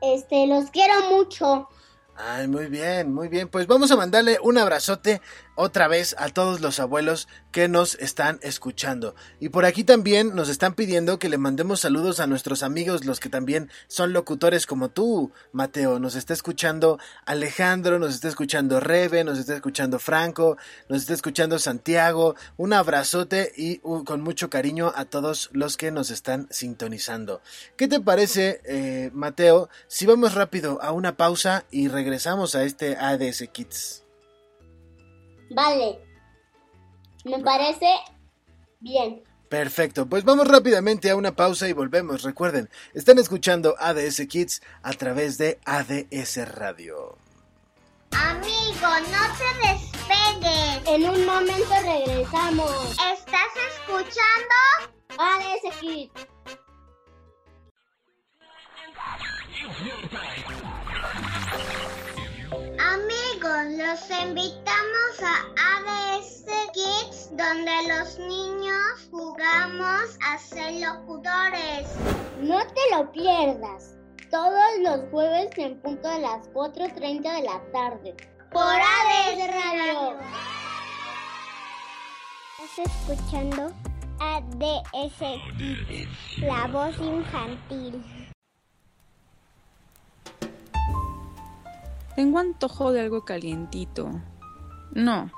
Este, 0.00 0.46
los 0.46 0.70
quiero 0.70 0.94
mucho. 1.10 1.68
Ay, 2.16 2.48
muy 2.48 2.68
bien, 2.68 3.12
muy 3.12 3.28
bien. 3.28 3.50
Pues 3.50 3.66
vamos 3.66 3.90
a 3.90 3.96
mandarle 3.96 4.38
un 4.42 4.56
abrazote 4.56 5.20
otra 5.54 5.88
vez 5.88 6.14
a 6.18 6.28
todos 6.28 6.60
los 6.60 6.80
abuelos 6.80 7.28
que 7.52 7.68
nos 7.68 7.94
están 7.96 8.38
escuchando. 8.42 9.14
Y 9.40 9.50
por 9.50 9.64
aquí 9.64 9.84
también 9.84 10.34
nos 10.34 10.48
están 10.48 10.74
pidiendo 10.74 11.18
que 11.18 11.28
le 11.28 11.38
mandemos 11.38 11.80
saludos 11.80 12.20
a 12.20 12.26
nuestros 12.26 12.62
amigos, 12.62 13.04
los 13.04 13.20
que 13.20 13.28
también 13.28 13.70
son 13.86 14.12
locutores 14.12 14.66
como 14.66 14.90
tú, 14.90 15.32
Mateo. 15.52 15.98
Nos 16.00 16.16
está 16.16 16.32
escuchando 16.32 16.98
Alejandro, 17.24 17.98
nos 17.98 18.14
está 18.14 18.28
escuchando 18.28 18.80
Rebe, 18.80 19.24
nos 19.24 19.38
está 19.38 19.54
escuchando 19.54 19.98
Franco, 19.98 20.56
nos 20.88 21.02
está 21.02 21.14
escuchando 21.14 21.58
Santiago. 21.58 22.34
Un 22.56 22.72
abrazote 22.72 23.52
y 23.56 23.78
con 23.78 24.20
mucho 24.20 24.50
cariño 24.50 24.92
a 24.94 25.04
todos 25.04 25.50
los 25.52 25.76
que 25.76 25.90
nos 25.90 26.10
están 26.10 26.48
sintonizando. 26.50 27.40
¿Qué 27.76 27.88
te 27.88 28.00
parece, 28.00 28.60
eh, 28.64 29.10
Mateo, 29.12 29.68
si 29.86 30.06
vamos 30.06 30.34
rápido 30.34 30.82
a 30.82 30.92
una 30.92 31.16
pausa 31.16 31.64
y 31.70 31.88
regresamos 31.88 32.54
a 32.54 32.64
este 32.64 32.96
ADS 32.96 33.48
Kids? 33.52 34.03
Vale. 35.50 35.98
Me 37.24 37.38
parece 37.40 37.88
bien. 38.80 39.22
Perfecto, 39.48 40.06
pues 40.08 40.24
vamos 40.24 40.48
rápidamente 40.48 41.10
a 41.10 41.16
una 41.16 41.36
pausa 41.36 41.68
y 41.68 41.72
volvemos. 41.72 42.22
Recuerden, 42.22 42.68
están 42.92 43.18
escuchando 43.18 43.76
ADS 43.78 44.26
Kids 44.26 44.62
a 44.82 44.92
través 44.94 45.38
de 45.38 45.60
ADS 45.64 46.48
Radio. 46.48 47.16
Amigo, 48.10 48.88
no 49.12 49.22
te 49.38 49.48
despegues. 49.68 50.88
En 50.88 51.08
un 51.08 51.24
momento 51.24 51.74
regresamos. 51.84 52.90
¿Estás 52.92 53.52
escuchando? 53.78 54.54
ADS 55.18 55.76
Kids. 55.80 56.26
Amigos, 62.54 63.64
los 63.78 64.20
invitamos 64.20 65.22
a 65.22 65.34
ADS 65.76 66.44
Kids, 66.72 67.30
donde 67.32 67.72
los 67.88 68.18
niños 68.18 69.08
jugamos 69.10 70.16
a 70.24 70.38
ser 70.38 70.74
locutores. 70.74 71.88
No 72.40 72.60
te 72.66 72.96
lo 72.96 73.10
pierdas. 73.10 73.96
Todos 74.30 74.78
los 74.80 75.10
jueves 75.10 75.50
en 75.56 75.80
punto 75.80 76.08
de 76.08 76.20
las 76.20 76.48
4.30 76.50 77.22
de 77.22 77.42
la 77.42 77.60
tarde. 77.72 78.16
Por 78.52 78.62
ADS 78.62 79.48
Radio. 79.48 80.18
Estás 82.62 82.86
escuchando 82.86 83.72
ADS 84.20 85.18
Kids, 85.58 86.38
la 86.38 86.68
voz 86.68 86.96
infantil. 86.98 88.02
Tengo 92.16 92.38
antojo 92.38 92.92
de 92.92 93.00
algo 93.00 93.24
calientito. 93.24 94.10
No, 94.92 95.30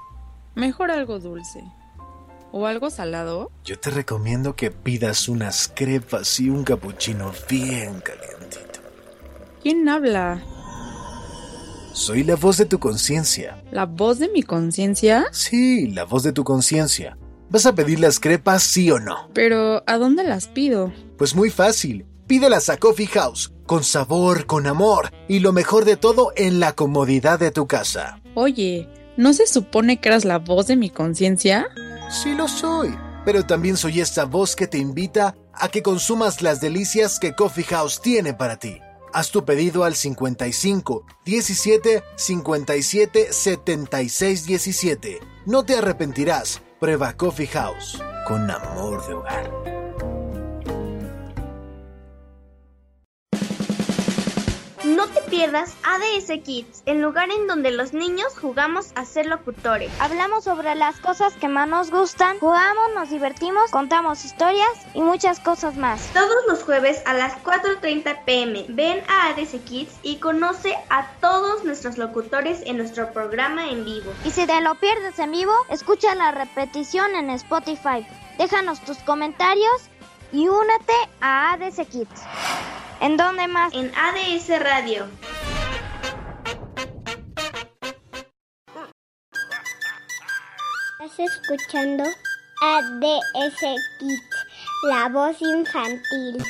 mejor 0.54 0.90
algo 0.90 1.18
dulce. 1.18 1.64
¿O 2.52 2.66
algo 2.66 2.90
salado? 2.90 3.50
Yo 3.64 3.78
te 3.78 3.90
recomiendo 3.90 4.56
que 4.56 4.70
pidas 4.70 5.28
unas 5.28 5.72
crepas 5.74 6.38
y 6.40 6.48
un 6.48 6.64
cappuccino 6.64 7.32
bien 7.48 8.00
calientito. 8.00 8.80
¿Quién 9.62 9.88
habla? 9.88 10.42
Soy 11.92 12.24
la 12.24 12.36
voz 12.36 12.58
de 12.58 12.66
tu 12.66 12.78
conciencia. 12.78 13.62
¿La 13.72 13.86
voz 13.86 14.18
de 14.18 14.28
mi 14.28 14.42
conciencia? 14.42 15.26
Sí, 15.32 15.88
la 15.88 16.04
voz 16.04 16.22
de 16.22 16.32
tu 16.32 16.44
conciencia. 16.44 17.16
¿Vas 17.48 17.64
a 17.64 17.74
pedir 17.74 18.00
las 18.00 18.20
crepas, 18.20 18.62
sí 18.62 18.90
o 18.90 18.98
no? 19.00 19.30
Pero, 19.32 19.82
¿a 19.86 19.96
dónde 19.96 20.22
las 20.24 20.46
pido? 20.46 20.92
Pues 21.16 21.34
muy 21.34 21.48
fácil. 21.48 22.04
Pídelas 22.26 22.68
a 22.68 22.76
Coffee 22.76 23.06
House, 23.06 23.52
con 23.66 23.84
sabor, 23.84 24.46
con 24.46 24.66
amor 24.66 25.10
y 25.28 25.40
lo 25.40 25.52
mejor 25.52 25.84
de 25.84 25.96
todo 25.96 26.32
en 26.36 26.60
la 26.60 26.72
comodidad 26.72 27.38
de 27.38 27.50
tu 27.50 27.66
casa. 27.66 28.20
Oye, 28.34 28.88
¿no 29.16 29.32
se 29.32 29.46
supone 29.46 30.00
que 30.00 30.08
eras 30.08 30.24
la 30.24 30.38
voz 30.38 30.66
de 30.66 30.76
mi 30.76 30.90
conciencia? 30.90 31.66
Sí 32.08 32.34
lo 32.34 32.48
soy, 32.48 32.94
pero 33.24 33.44
también 33.44 33.76
soy 33.76 34.00
esa 34.00 34.24
voz 34.24 34.56
que 34.56 34.66
te 34.66 34.78
invita 34.78 35.34
a 35.52 35.68
que 35.68 35.82
consumas 35.82 36.42
las 36.42 36.60
delicias 36.60 37.18
que 37.18 37.34
Coffee 37.34 37.64
House 37.64 38.00
tiene 38.00 38.34
para 38.34 38.58
ti. 38.58 38.78
Haz 39.12 39.30
tu 39.30 39.44
pedido 39.44 39.84
al 39.84 39.94
55 39.94 41.04
17 41.24 42.02
57 42.16 43.32
76 43.32 44.46
17. 44.46 45.20
No 45.46 45.64
te 45.64 45.76
arrepentirás. 45.76 46.60
Prueba 46.78 47.16
Coffee 47.16 47.46
House 47.46 47.98
con 48.26 48.50
amor 48.50 49.06
de 49.06 49.14
hogar. 49.14 49.85
No 54.86 55.08
te 55.08 55.20
pierdas 55.22 55.74
ADS 55.82 56.28
Kids, 56.44 56.84
el 56.86 57.02
lugar 57.02 57.28
en 57.32 57.48
donde 57.48 57.72
los 57.72 57.92
niños 57.92 58.38
jugamos 58.40 58.92
a 58.94 59.04
ser 59.04 59.26
locutores. 59.26 59.90
Hablamos 59.98 60.44
sobre 60.44 60.76
las 60.76 61.00
cosas 61.00 61.32
que 61.34 61.48
más 61.48 61.68
nos 61.68 61.90
gustan, 61.90 62.38
jugamos, 62.38 62.94
nos 62.94 63.10
divertimos, 63.10 63.72
contamos 63.72 64.24
historias 64.24 64.70
y 64.94 65.00
muchas 65.00 65.40
cosas 65.40 65.74
más. 65.76 66.08
Todos 66.12 66.46
los 66.46 66.62
jueves 66.62 67.02
a 67.04 67.14
las 67.14 67.34
4.30 67.42 68.24
pm 68.24 68.66
ven 68.68 69.02
a 69.08 69.30
ADS 69.30 69.56
Kids 69.64 69.92
y 70.04 70.18
conoce 70.18 70.76
a 70.88 71.08
todos 71.20 71.64
nuestros 71.64 71.98
locutores 71.98 72.60
en 72.64 72.76
nuestro 72.76 73.12
programa 73.12 73.68
en 73.68 73.84
vivo. 73.84 74.12
Y 74.24 74.30
si 74.30 74.46
te 74.46 74.60
lo 74.60 74.76
pierdes 74.76 75.18
en 75.18 75.32
vivo, 75.32 75.52
escucha 75.68 76.14
la 76.14 76.30
repetición 76.30 77.16
en 77.16 77.30
Spotify. 77.30 78.06
Déjanos 78.38 78.80
tus 78.82 78.98
comentarios 78.98 79.90
y 80.32 80.46
únete 80.46 80.94
a 81.20 81.54
ADS 81.54 81.88
Kids. 81.88 82.22
¿En 83.00 83.16
dónde 83.16 83.46
más? 83.48 83.72
En 83.74 83.92
ADS 83.94 84.48
Radio. 84.60 85.06
Estás 91.04 91.18
escuchando 91.18 92.04
ADS 92.62 93.60
Kids, 93.98 94.22
la 94.88 95.08
voz 95.08 95.36
infantil. 95.40 96.42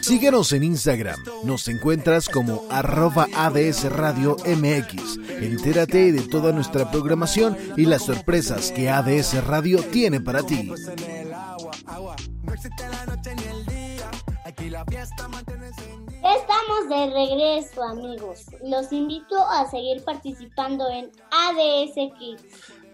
Síguenos 0.00 0.52
en 0.52 0.64
Instagram, 0.64 1.18
nos 1.44 1.66
encuentras 1.68 2.28
como 2.28 2.66
arroba 2.70 3.26
ADS 3.34 3.90
Radio 3.92 4.36
MX. 4.44 5.18
Entérate 5.40 6.12
de 6.12 6.22
toda 6.22 6.52
nuestra 6.52 6.90
programación 6.90 7.56
y 7.76 7.86
las 7.86 8.04
sorpresas 8.04 8.72
que 8.72 8.90
ADS 8.90 9.44
Radio 9.44 9.82
tiene 9.82 10.20
para 10.20 10.42
ti. 10.42 10.70
agua. 11.86 12.16
No 12.42 12.54
existe 12.54 12.88
la 12.88 13.06
noche 13.06 13.34
ni 13.34 13.42
el 13.44 13.66
día. 13.66 13.81
Aquí 14.52 14.68
la 14.68 14.84
fiesta 14.84 15.28
mantiene 15.28 15.70
Estamos 15.70 16.88
de 16.90 17.10
regreso, 17.10 17.82
amigos. 17.82 18.44
Los 18.62 18.92
invito 18.92 19.38
a 19.48 19.70
seguir 19.70 20.04
participando 20.04 20.90
en 20.90 21.10
ADS 21.30 21.94
Kids. 22.18 22.42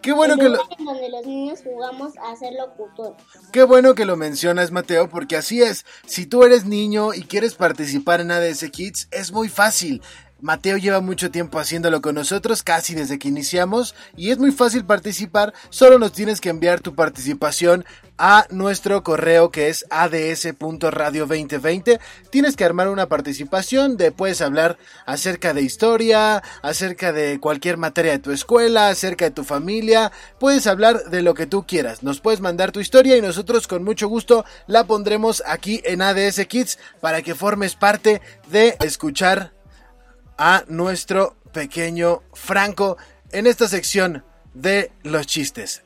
Qué 0.00 0.12
bueno 0.12 0.36
que 0.36 0.48
lo... 0.48 0.60
En 0.78 0.84
donde 0.84 1.08
los 1.08 1.26
niños 1.26 1.60
jugamos 1.64 2.12
a 2.18 2.36
ser 2.36 2.52
locutores. 2.54 3.20
Qué 3.50 3.64
bueno 3.64 3.96
que 3.96 4.04
lo 4.04 4.16
mencionas, 4.16 4.70
Mateo, 4.70 5.08
porque 5.08 5.36
así 5.36 5.60
es. 5.60 5.84
Si 6.06 6.26
tú 6.26 6.44
eres 6.44 6.64
niño 6.64 7.12
y 7.12 7.22
quieres 7.22 7.56
participar 7.56 8.20
en 8.20 8.30
ADS 8.30 8.70
Kids, 8.70 9.08
es 9.10 9.32
muy 9.32 9.48
fácil. 9.48 10.00
Mateo 10.40 10.76
lleva 10.76 11.00
mucho 11.00 11.32
tiempo 11.32 11.58
haciéndolo 11.58 12.00
con 12.00 12.14
nosotros, 12.14 12.62
casi 12.62 12.94
desde 12.94 13.18
que 13.18 13.26
iniciamos, 13.26 13.96
y 14.16 14.30
es 14.30 14.38
muy 14.38 14.52
fácil 14.52 14.84
participar, 14.84 15.52
solo 15.70 15.98
nos 15.98 16.12
tienes 16.12 16.40
que 16.40 16.50
enviar 16.50 16.78
tu 16.80 16.94
participación 16.94 17.84
a 18.18 18.46
nuestro 18.50 19.02
correo 19.02 19.50
que 19.50 19.68
es 19.68 19.84
ads.radio2020. 19.90 21.98
Tienes 22.30 22.56
que 22.56 22.64
armar 22.64 22.88
una 22.88 23.08
participación 23.08 23.96
de 23.96 24.12
puedes 24.12 24.40
hablar 24.40 24.78
acerca 25.06 25.54
de 25.54 25.62
historia, 25.62 26.42
acerca 26.62 27.12
de 27.12 27.40
cualquier 27.40 27.76
materia 27.76 28.12
de 28.12 28.18
tu 28.18 28.30
escuela, 28.32 28.88
acerca 28.88 29.24
de 29.24 29.30
tu 29.30 29.44
familia, 29.44 30.12
puedes 30.38 30.66
hablar 30.66 31.04
de 31.04 31.22
lo 31.22 31.34
que 31.34 31.46
tú 31.46 31.64
quieras. 31.66 32.02
Nos 32.02 32.20
puedes 32.20 32.40
mandar 32.40 32.72
tu 32.72 32.80
historia 32.80 33.16
y 33.16 33.22
nosotros 33.22 33.68
con 33.68 33.84
mucho 33.84 34.08
gusto 34.08 34.44
la 34.66 34.84
pondremos 34.84 35.42
aquí 35.46 35.80
en 35.84 36.02
ADS 36.02 36.44
Kids 36.46 36.78
para 37.00 37.22
que 37.22 37.34
formes 37.34 37.76
parte 37.76 38.20
de 38.50 38.76
escuchar 38.80 39.57
a 40.38 40.64
nuestro 40.68 41.36
pequeño 41.52 42.22
Franco 42.32 42.96
en 43.32 43.46
esta 43.46 43.68
sección 43.68 44.24
de 44.54 44.90
los 45.02 45.26
chistes. 45.26 45.82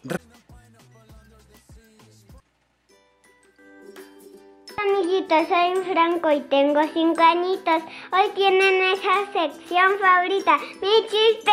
Amiguitos, 4.76 5.49
soy 5.49 5.75
Franco 5.92 6.30
y 6.30 6.40
tengo 6.42 6.80
cinco 6.92 7.23
añitos. 7.23 7.82
Hoy 8.12 8.30
tienen 8.35 8.82
esa 8.92 9.32
sección 9.32 9.99
favorita, 10.00 10.59
mi 10.80 11.06
chiste. 11.09 11.50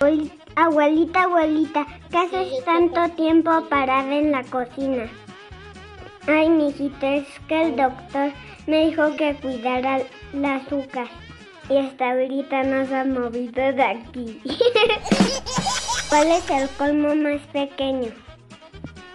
Hoy, 0.00 0.30
abuelita, 0.54 1.22
abuelita, 1.22 1.84
¿qué 2.10 2.18
haces 2.18 2.64
tanto 2.64 3.08
tiempo 3.16 3.50
parada 3.68 4.14
en 4.14 4.30
la 4.30 4.44
cocina? 4.44 5.10
Ay, 6.28 6.48
mijito, 6.50 7.06
es 7.06 7.26
que 7.48 7.62
el 7.62 7.76
doctor 7.76 8.32
me 8.68 8.86
dijo 8.86 9.16
que 9.16 9.34
cuidara 9.36 10.02
el 10.32 10.44
azúcar. 10.44 11.08
Y 11.70 11.78
hasta 11.78 12.12
ahorita 12.12 12.62
no 12.64 12.86
se 12.86 12.96
ha 12.96 13.04
movido 13.04 13.72
de 13.72 13.82
aquí. 13.82 14.42
¿Cuál 16.08 16.32
es 16.32 16.50
el 16.50 16.68
colmo 16.76 17.14
más 17.14 17.40
pequeño? 17.52 18.10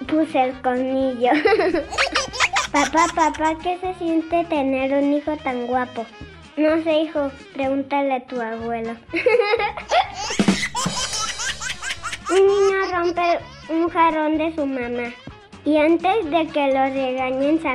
Puse 0.08 0.42
el 0.42 0.60
colmillo. 0.62 1.30
papá, 2.72 3.06
papá, 3.16 3.56
¿qué 3.62 3.78
se 3.80 3.94
siente 3.96 4.46
tener 4.46 4.92
un 4.92 5.14
hijo 5.14 5.38
tan 5.38 5.68
guapo? 5.68 6.04
No 6.58 6.82
sé, 6.84 7.02
hijo, 7.02 7.30
pregúntale 7.54 8.16
a 8.16 8.26
tu 8.26 8.42
abuelo. 8.42 8.96
un 12.30 12.48
niño 12.48 12.86
rompe 12.92 13.40
un 13.70 13.88
jarrón 13.90 14.40
de 14.40 14.56
su 14.56 14.66
mamá. 14.66 15.14
Y 15.66 15.78
antes 15.78 16.30
de 16.30 16.46
que 16.48 16.74
lo 16.74 16.84
regañen, 16.86 17.62
se, 17.62 17.70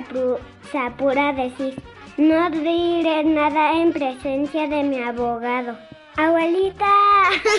apura 0.77 1.29
a 1.29 1.33
decir, 1.33 1.81
no 2.17 2.51
diré 2.51 3.23
nada 3.25 3.81
en 3.81 3.93
presencia 3.93 4.67
de 4.67 4.83
mi 4.83 5.01
abogado. 5.01 5.79
Abuelita. 6.17 6.91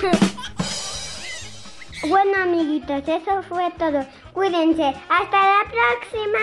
bueno, 2.09 2.31
amiguitos, 2.43 3.07
eso 3.07 3.41
fue 3.47 3.71
todo. 3.77 4.05
Cuídense. 4.33 4.93
Hasta 5.09 5.37
la 5.37 5.63
próxima. 5.71 6.39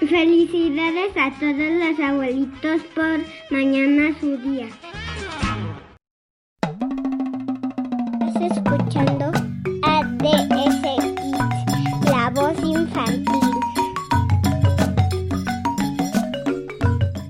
Felicidades 0.00 1.16
a 1.16 1.30
todos 1.40 1.56
los 1.56 1.98
abuelitos 2.06 2.82
por 2.94 3.20
mañana 3.50 4.14
su 4.20 4.36
día. 4.36 4.68
¿Estás 8.28 8.58
escuchando? 8.58 9.32
ADS 9.82 10.75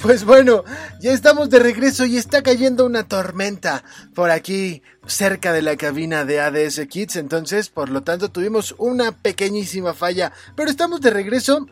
Pues 0.06 0.24
bueno, 0.24 0.62
ya 1.00 1.10
estamos 1.10 1.50
de 1.50 1.58
regreso 1.58 2.04
y 2.04 2.16
está 2.16 2.40
cayendo 2.44 2.86
una 2.86 3.08
tormenta 3.08 3.82
por 4.14 4.30
aquí 4.30 4.80
cerca 5.04 5.52
de 5.52 5.62
la 5.62 5.76
cabina 5.76 6.24
de 6.24 6.40
ADS 6.40 6.86
Kids, 6.88 7.16
entonces 7.16 7.70
por 7.70 7.88
lo 7.88 8.04
tanto 8.04 8.28
tuvimos 8.28 8.76
una 8.78 9.10
pequeñísima 9.10 9.94
falla, 9.94 10.30
pero 10.54 10.70
estamos 10.70 11.00
de 11.00 11.10
regreso 11.10 11.66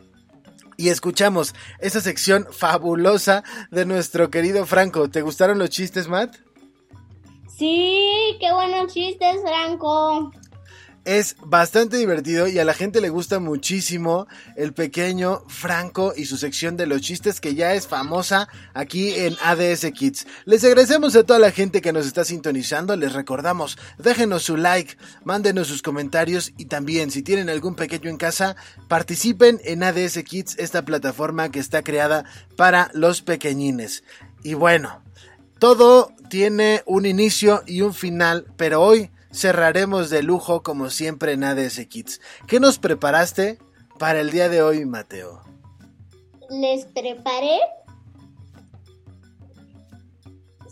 y 0.75 0.89
escuchamos 0.89 1.55
esa 1.79 2.01
sección 2.01 2.45
fabulosa 2.51 3.45
de 3.71 3.85
nuestro 3.85 4.29
querido 4.29 4.65
Franco. 4.65 5.09
¿Te 5.09 5.21
gustaron 5.21 5.57
los 5.57 5.69
chistes, 5.69 6.09
Matt? 6.09 6.35
Sí, 7.57 8.35
qué 8.41 8.51
buenos 8.51 8.93
chistes, 8.93 9.37
Franco 9.43 10.33
es 11.05 11.35
bastante 11.39 11.97
divertido 11.97 12.47
y 12.47 12.59
a 12.59 12.65
la 12.65 12.73
gente 12.73 12.99
le 12.99 13.09
gusta 13.09 13.39
muchísimo 13.39 14.27
el 14.55 14.73
pequeño 14.73 15.43
Franco 15.47 16.13
y 16.15 16.25
su 16.25 16.37
sección 16.37 16.77
de 16.77 16.87
los 16.87 17.01
chistes 17.01 17.39
que 17.39 17.53
ya 17.53 17.73
es 17.75 17.87
famosa 17.87 18.49
aquí 18.73 19.13
en 19.13 19.35
ADS 19.43 19.91
Kids. 19.93 20.27
Les 20.45 20.63
agradecemos 20.63 21.15
a 21.15 21.23
toda 21.23 21.39
la 21.39 21.51
gente 21.51 21.81
que 21.81 21.93
nos 21.93 22.07
está 22.07 22.25
sintonizando, 22.25 22.95
les 22.95 23.13
recordamos, 23.13 23.77
déjenos 23.99 24.43
su 24.43 24.57
like, 24.57 24.97
mándenos 25.23 25.67
sus 25.67 25.83
comentarios 25.83 26.51
y 26.57 26.65
también 26.65 27.11
si 27.11 27.21
tienen 27.21 27.49
algún 27.49 27.75
pequeño 27.75 28.09
en 28.09 28.17
casa, 28.17 28.55
participen 28.87 29.61
en 29.63 29.83
ADS 29.83 30.23
Kids, 30.23 30.57
esta 30.57 30.83
plataforma 30.83 31.51
que 31.51 31.59
está 31.59 31.83
creada 31.83 32.25
para 32.57 32.89
los 32.93 33.21
pequeñines. 33.21 34.03
Y 34.43 34.55
bueno, 34.55 35.03
todo 35.59 36.11
tiene 36.29 36.81
un 36.85 37.05
inicio 37.05 37.63
y 37.67 37.81
un 37.81 37.93
final, 37.93 38.47
pero 38.57 38.81
hoy 38.81 39.11
cerraremos 39.35 40.09
de 40.09 40.23
lujo 40.23 40.63
como 40.63 40.89
siempre 40.89 41.33
en 41.33 41.43
ADS 41.43 41.85
Kids. 41.87 42.21
¿Qué 42.47 42.59
nos 42.59 42.79
preparaste 42.79 43.59
para 43.99 44.21
el 44.21 44.31
día 44.31 44.49
de 44.49 44.61
hoy, 44.61 44.85
Mateo? 44.85 45.41
Les 46.49 46.85
preparé 46.85 47.59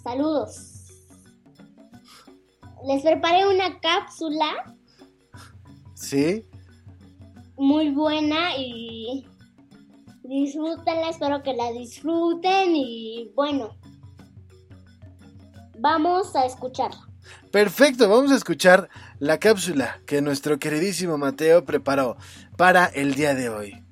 saludos. 0.04 0.70
Les 2.86 3.02
preparé 3.02 3.48
una 3.48 3.80
cápsula. 3.80 4.76
¿Sí? 5.94 6.46
Muy 7.56 7.92
buena 7.92 8.58
y 8.58 9.26
disfrútenla, 10.24 11.10
espero 11.10 11.42
que 11.44 11.54
la 11.54 11.72
disfruten 11.72 12.76
y 12.76 13.32
bueno, 13.36 13.78
vamos 15.80 16.36
a 16.36 16.46
escucharla. 16.46 17.13
Perfecto, 17.54 18.10
vamos 18.10 18.32
a 18.32 18.36
escuchar 18.36 18.90
la 19.20 19.38
cápsula 19.38 20.00
que 20.08 20.24
nuestro 20.24 20.58
queridísimo 20.58 21.20
Mateo 21.20 21.64
preparó 21.66 22.18
para 22.58 22.88
el 22.88 23.14
día 23.14 23.36
de 23.36 23.50
hoy. 23.50 23.84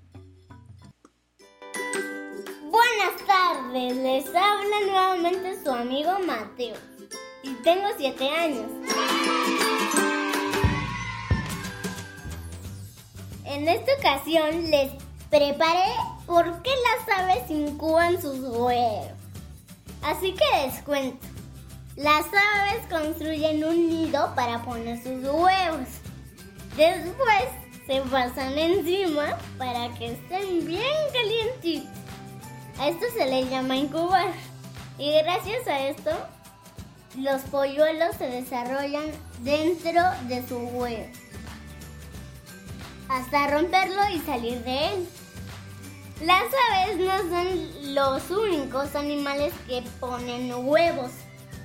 Buenas 2.71 3.24
tardes, 3.28 3.97
les 3.97 4.26
habla 4.30 4.80
nuevamente 4.88 5.63
su 5.63 5.69
amigo 5.69 6.10
Mateo 6.26 6.76
y 7.43 7.54
tengo 7.62 7.86
7 7.95 8.30
años. 8.30 8.65
En 13.45 13.67
esta 13.67 13.91
ocasión 14.00 14.71
les 14.71 14.91
preparé 15.30 15.93
por 16.26 16.63
qué 16.63 16.71
las 16.97 17.19
aves 17.19 17.52
incuban 17.52 18.19
sus 18.19 18.39
huevos. 18.39 19.12
Así 20.02 20.34
que 20.34 20.65
les 20.65 20.82
cuento. 20.82 21.31
Las 21.97 22.25
aves 22.25 22.86
construyen 22.89 23.63
un 23.65 23.89
nido 23.89 24.34
para 24.34 24.62
poner 24.63 24.97
sus 24.97 25.23
huevos. 25.23 25.88
Después 26.77 27.49
se 27.86 27.99
pasan 28.10 28.58
encima 28.58 29.38
para 29.58 29.93
que 29.95 30.13
estén 30.13 30.65
bien 30.65 30.97
calientitos. 31.12 31.89
A 32.80 32.88
esto 32.88 33.06
se 33.13 33.25
le 33.25 33.47
llama 33.49 33.75
incubar. 33.75 34.32
Y 34.97 35.12
gracias 35.21 35.67
a 35.67 35.80
esto, 35.82 36.12
los 37.17 37.41
polluelos 37.43 38.15
se 38.17 38.27
desarrollan 38.27 39.12
dentro 39.41 40.01
de 40.30 40.47
su 40.47 40.58
huevo. 40.58 41.08
Hasta 43.10 43.47
romperlo 43.47 44.01
y 44.13 44.19
salir 44.19 44.63
de 44.63 44.93
él. 44.93 45.10
Las 46.21 46.43
aves 46.71 46.97
no 46.97 47.17
son 47.17 47.95
los 47.95 48.32
únicos 48.32 48.95
animales 48.95 49.54
que 49.67 49.84
ponen 49.99 50.54
huevos. 50.54 51.12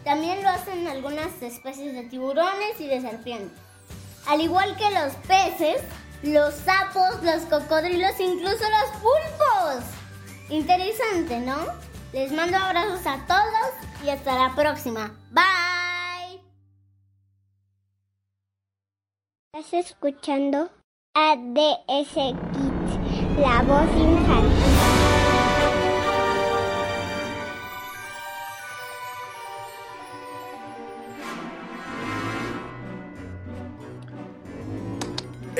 También 0.06 0.40
lo 0.40 0.50
hacen 0.50 0.86
algunas 0.86 1.42
especies 1.42 1.92
de 1.92 2.04
tiburones 2.04 2.80
y 2.80 2.86
de 2.86 3.00
serpientes. 3.00 3.58
Al 4.28 4.40
igual 4.40 4.76
que 4.76 4.88
los 4.92 5.12
peces, 5.26 5.82
los 6.22 6.54
sapos, 6.54 7.24
los 7.24 7.42
cocodrilos, 7.46 8.12
incluso 8.20 8.62
los 8.70 8.90
pulpos. 9.00 9.84
Interesante, 10.48 11.40
¿no? 11.40 11.56
Les 12.12 12.30
mando 12.30 12.56
abrazos 12.56 13.04
a 13.04 13.26
todos 13.26 14.04
y 14.04 14.10
hasta 14.10 14.38
la 14.38 14.54
próxima. 14.54 15.10
Bye. 15.32 16.40
Estás 19.52 19.90
escuchando 19.90 20.70
ADS 21.14 22.14
Kids, 22.14 23.40
la 23.40 23.60
voz 23.62 23.90
infantil. 23.96 24.75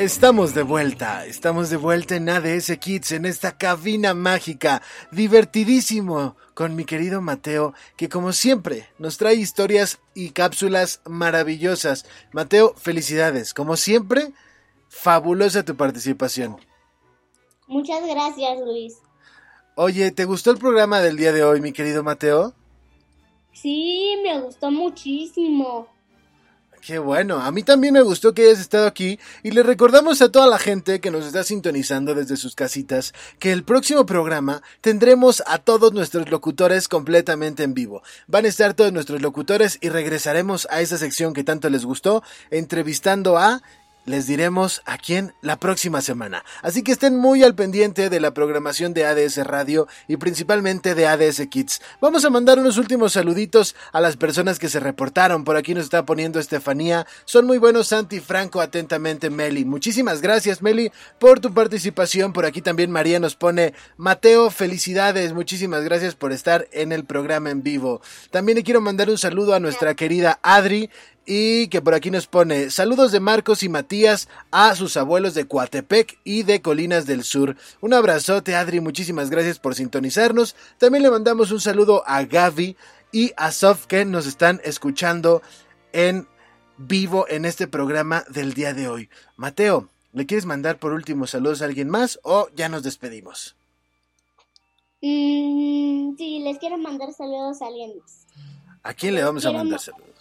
Estamos 0.07 0.55
de 0.55 0.63
vuelta, 0.63 1.27
estamos 1.27 1.69
de 1.69 1.77
vuelta 1.77 2.15
en 2.15 2.29
ADS 2.29 2.79
Kids, 2.79 3.11
en 3.11 3.25
esta 3.25 3.59
cabina 3.59 4.15
mágica, 4.15 4.81
divertidísimo, 5.11 6.37
con 6.55 6.77
mi 6.77 6.85
querido 6.85 7.21
Mateo, 7.21 7.75
que 7.97 8.09
como 8.09 8.33
siempre 8.33 8.87
nos 9.01 9.19
trae 9.19 9.35
historias 9.35 9.99
y 10.15 10.31
cápsulas 10.31 11.01
maravillosas. 11.07 12.07
Mateo, 12.33 12.73
felicidades, 12.77 13.53
como 13.53 13.77
siempre, 13.77 14.33
fabulosa 14.89 15.65
tu 15.65 15.75
participación. 15.75 16.57
Muchas 17.67 18.07
gracias, 18.07 18.61
Luis. 18.61 18.99
Oye, 19.75 20.13
¿te 20.13 20.25
gustó 20.25 20.53
el 20.53 20.59
programa 20.59 21.01
del 21.01 21.17
día 21.17 21.33
de 21.33 21.43
hoy, 21.43 21.61
mi 21.61 21.73
querido 21.73 22.05
Mateo? 22.05 22.55
Sí, 23.53 24.15
me 24.23 24.41
gustó 24.41 24.71
muchísimo. 24.71 25.96
Qué 26.87 27.01
bueno, 27.01 27.41
a 27.41 27.51
mí 27.51 27.65
también 27.65 27.95
me 27.95 28.01
gustó 28.01 28.33
que 28.33 28.43
hayas 28.43 28.61
estado 28.61 28.87
aquí 28.87 29.19
y 29.43 29.51
le 29.51 29.65
recordamos 29.65 30.23
a 30.23 30.31
toda 30.31 30.47
la 30.47 30.57
gente 30.57 31.01
que 31.01 31.11
nos 31.11 31.27
está 31.27 31.43
sintonizando 31.43 32.15
desde 32.15 32.37
sus 32.37 32.55
casitas 32.55 33.13
que 33.41 33.51
el 33.51 33.65
próximo 33.65 34.07
programa 34.07 34.63
tendremos 34.83 35.43
a 35.49 35.59
todos 35.59 35.93
nuestros 35.93 36.31
locutores 36.31 36.87
completamente 36.87 37.65
en 37.65 37.75
vivo. 37.75 38.05
Van 38.29 38.45
a 38.45 38.49
estar 38.49 38.75
todos 38.75 38.93
nuestros 38.93 39.21
locutores 39.21 39.79
y 39.81 39.89
regresaremos 39.89 40.69
a 40.71 40.81
esa 40.81 40.97
sección 40.97 41.35
que 41.35 41.43
tanto 41.43 41.69
les 41.71 41.85
gustó, 41.85 42.23
entrevistando 42.53 43.37
a 43.37 43.63
les 44.07 44.27
diremos 44.27 44.83
a 44.87 44.99
quién 44.99 45.35
la 45.43 45.59
próxima 45.59 46.01
semana. 46.01 46.45
Así 46.63 46.83
que 46.83 46.93
estén 46.93 47.17
muy 47.17 47.43
al 47.43 47.55
pendiente 47.55 48.09
de 48.09 48.21
la 48.21 48.33
programación 48.33 48.95
de 48.95 49.05
ADS 49.05 49.39
Radio 49.47 49.87
y 50.09 50.17
principalmente 50.17 50.95
de 50.95 51.07
ADS 51.07 51.47
Kids. 51.51 51.83
Vamos 52.01 52.25
a 52.25 52.31
mandar 52.31 52.59
unos 52.59 52.79
últimos 52.79 53.13
saluditos 53.13 53.75
a 53.93 54.01
las 54.01 54.17
personas 54.17 54.59
que 54.59 54.69
se 54.69 54.81
reportaron. 54.81 55.45
Por 55.45 55.57
aquí 55.57 55.75
nos 55.75 55.85
está 55.85 56.07
poniendo 56.07 56.41
Estefanía. 56.41 57.07
Son 57.25 57.47
muy 57.47 57.59
buenos 57.59 57.89
Santi 57.89 58.21
Franco, 58.21 58.61
atentamente 58.61 59.29
Meli. 59.29 59.65
Muchísimas 59.65 60.21
gracias 60.23 60.63
Meli 60.63 60.91
por 61.19 61.41
tu 61.41 61.53
participación. 61.53 62.33
Por 62.33 62.47
aquí 62.47 62.63
también 62.63 62.91
María 62.91 63.21
nos 63.21 63.37
pone 63.37 63.75
Mateo, 63.97 64.51
felicidades. 64.51 65.33
Muchísimas 65.33 65.83
gracias 65.83 66.15
por 66.15 66.33
estar 66.33 66.69
en 66.73 66.93
el 66.93 67.05
programa 67.05 67.51
en 67.51 67.63
vivo. 67.63 68.01
También 68.31 68.57
le 68.57 68.65
quiero 68.65 68.81
mandar 68.81 69.11
un 69.11 69.19
saludo 69.19 69.55
a 69.55 69.61
nuestra 69.61 69.95
querida 69.95 70.39
Adri 70.43 70.91
y 71.27 71.67
que 71.69 71.83
por 71.83 71.95
aquí 71.95 72.11
nos 72.11 72.29
pone 72.29 72.71
saludos 72.71 73.11
de 73.11 73.19
Marcos 73.19 73.65
y 73.65 73.69
Matías 73.69 74.29
a 74.53 74.75
sus 74.77 74.97
abuelos 74.97 75.35
de 75.35 75.47
Coatepec 75.47 76.19
y 76.23 76.45
de 76.45 76.63
Colinas 76.63 77.05
del 77.05 77.25
Sur. 77.25 77.57
Un 77.81 77.93
abrazote 77.93 78.55
Adri, 78.55 78.81
muchísimas 78.81 79.29
gracias 79.29 79.59
por 79.59 79.75
sintonizarnos. 79.75 80.55
También 80.79 81.03
le 81.03 81.11
mandamos 81.11 81.51
un 81.51 81.61
saludo 81.61 82.05
a 82.07 82.23
Gaby 82.25 82.77
y 83.11 83.33
a 83.37 83.51
Sof 83.51 83.87
que 83.87 84.05
nos 84.05 84.27
están 84.27 84.61
escuchando 84.65 85.43
en 85.93 86.29
vivo 86.79 87.27
en 87.29 87.45
este 87.45 87.67
programa 87.67 88.25
del 88.29 88.55
día 88.55 88.73
de 88.73 88.89
hoy. 88.89 89.11
Mateo, 89.37 89.89
¿le 90.13 90.27
quieres 90.27 90.47
mandar 90.47 90.79
por 90.79 90.93
último 90.93 91.27
saludos 91.27 91.61
a 91.61 91.65
alguien 91.65 91.89
más 91.89 92.21
o 92.23 92.49
ya 92.55 92.69
nos 92.69 92.85
despedimos? 92.85 93.57
Mm, 95.03 96.17
sí, 96.17 96.41
les 96.45 96.59
quiero 96.59 96.79
mandar 96.79 97.13
saludos 97.13 97.61
a 97.63 97.67
alguien 97.67 97.99
más. 97.99 98.27
¿A 98.83 98.95
quién 98.95 99.17
le 99.17 99.25
vamos 99.25 99.45
a 99.45 99.51
mandar 99.51 99.81
saludos? 99.81 100.16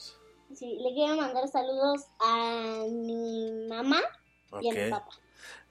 Sí, 0.65 0.80
le 0.82 0.95
quiero 0.95 1.15
mandar 1.15 1.47
saludos 1.47 2.08
a 2.19 2.84
mi 2.89 3.67
mamá 3.69 4.01
y 4.60 4.69
a 4.71 4.86
mi 4.86 4.89
papá. 4.89 5.10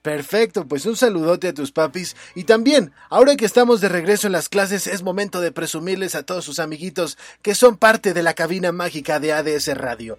Perfecto, 0.03 0.69
pues 0.69 0.87
un 0.87 0.95
saludote 0.95 1.49
a 1.49 1.53
tus 1.53 1.73
papis. 1.73 2.15
Y 2.37 2.45
también, 2.45 2.93
ahora 3.11 3.35
que 3.35 3.45
estamos 3.45 3.81
de 3.81 3.89
regreso 3.89 4.29
en 4.29 4.35
las 4.35 4.49
clases, 4.49 4.87
es 4.87 5.03
momento 5.03 5.41
de 5.41 5.51
presumirles 5.51 6.15
a 6.15 6.23
todos 6.23 6.45
sus 6.45 6.61
amiguitos 6.61 7.19
que 7.43 7.57
son 7.57 7.77
parte 7.77 8.15
de 8.15 8.23
la 8.23 8.35
cabina 8.35 8.71
mágica 8.71 9.19
de 9.19 9.33
ADS 9.33 9.77
Radio. 9.77 10.17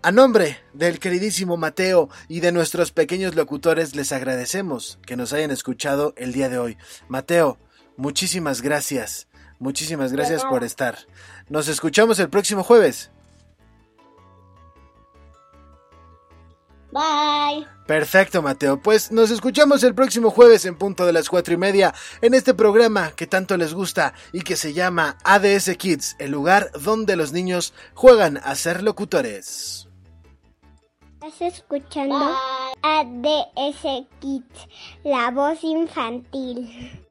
A 0.00 0.10
nombre 0.10 0.56
del 0.72 1.00
queridísimo 1.00 1.58
Mateo 1.58 2.08
y 2.28 2.40
de 2.40 2.52
nuestros 2.52 2.92
pequeños 2.92 3.34
locutores, 3.34 3.94
les 3.94 4.12
agradecemos 4.12 4.98
que 5.04 5.16
nos 5.16 5.34
hayan 5.34 5.50
escuchado 5.50 6.14
el 6.16 6.32
día 6.32 6.48
de 6.48 6.58
hoy. 6.58 6.78
Mateo, 7.08 7.58
muchísimas 7.98 8.62
gracias. 8.62 9.28
Muchísimas 9.58 10.12
gracias 10.12 10.46
por 10.46 10.64
estar. 10.64 10.96
Nos 11.50 11.68
escuchamos 11.68 12.18
el 12.20 12.30
próximo 12.30 12.62
jueves. 12.62 13.10
Bye. 16.90 17.66
Perfecto, 17.86 18.42
Mateo. 18.42 18.80
Pues 18.80 19.12
nos 19.12 19.30
escuchamos 19.30 19.82
el 19.82 19.94
próximo 19.94 20.30
jueves 20.30 20.64
en 20.64 20.76
punto 20.76 21.06
de 21.06 21.12
las 21.12 21.28
cuatro 21.28 21.54
y 21.54 21.56
media 21.56 21.94
en 22.20 22.34
este 22.34 22.54
programa 22.54 23.12
que 23.12 23.26
tanto 23.26 23.56
les 23.56 23.74
gusta 23.74 24.14
y 24.32 24.40
que 24.40 24.56
se 24.56 24.72
llama 24.72 25.16
ADS 25.24 25.76
Kids, 25.76 26.16
el 26.18 26.30
lugar 26.30 26.70
donde 26.82 27.16
los 27.16 27.32
niños 27.32 27.74
juegan 27.94 28.38
a 28.38 28.54
ser 28.54 28.82
locutores. 28.82 29.88
Estás 31.14 31.40
escuchando 31.40 32.36
ADS 32.82 34.06
Kids, 34.20 34.68
la 35.02 35.30
voz 35.30 35.64
infantil. 35.64 37.07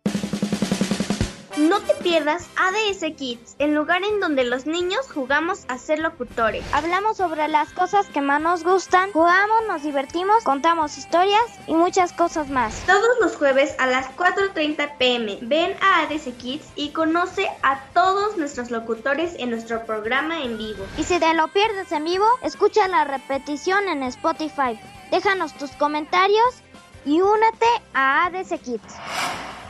No 1.57 1.79
te 1.79 1.95
pierdas 1.95 2.47
ADS 2.55 3.15
Kids, 3.17 3.55
el 3.57 3.73
lugar 3.73 4.03
en 4.03 4.19
donde 4.19 4.43
los 4.43 4.67
niños 4.67 5.11
jugamos 5.11 5.65
a 5.67 5.79
ser 5.79 5.97
locutores. 5.97 6.63
Hablamos 6.71 7.17
sobre 7.17 7.47
las 7.47 7.73
cosas 7.73 8.05
que 8.05 8.21
más 8.21 8.39
nos 8.39 8.63
gustan, 8.63 9.11
jugamos, 9.11 9.65
nos 9.67 9.81
divertimos, 9.81 10.43
contamos 10.43 10.99
historias 10.99 11.41
y 11.65 11.73
muchas 11.73 12.13
cosas 12.13 12.49
más. 12.49 12.83
Todos 12.85 13.17
los 13.19 13.35
jueves 13.37 13.73
a 13.79 13.87
las 13.87 14.05
4.30 14.15 14.97
pm 14.99 15.39
ven 15.41 15.75
a 15.81 16.01
ADS 16.01 16.27
Kids 16.37 16.67
y 16.75 16.89
conoce 16.89 17.49
a 17.63 17.81
todos 17.91 18.37
nuestros 18.37 18.69
locutores 18.69 19.33
en 19.39 19.49
nuestro 19.49 19.83
programa 19.83 20.43
en 20.43 20.59
vivo. 20.59 20.85
Y 20.99 21.05
si 21.05 21.17
te 21.19 21.33
lo 21.33 21.47
pierdes 21.47 21.91
en 21.91 22.03
vivo, 22.03 22.27
escucha 22.43 22.87
la 22.87 23.03
repetición 23.03 23.87
en 23.87 24.03
Spotify. 24.03 24.79
Déjanos 25.09 25.53
tus 25.57 25.71
comentarios 25.71 26.61
y 27.03 27.19
únete 27.21 27.65
a 27.95 28.25
ADS 28.25 28.49
Kids. 28.63 28.93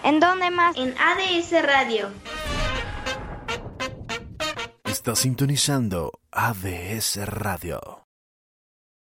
¿En 0.04 0.20
dónde 0.20 0.52
más? 0.52 0.76
En 0.78 0.94
ADS 0.98 1.64
Radio. 1.64 2.10
Está 4.86 5.16
sintonizando 5.16 6.20
ADS 6.32 7.18
Radio. 7.28 7.97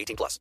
18 0.00 0.16
plus. 0.16 0.38